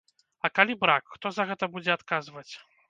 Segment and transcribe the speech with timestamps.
[0.47, 2.49] А калі брак, хто за гэта будзе адказваць?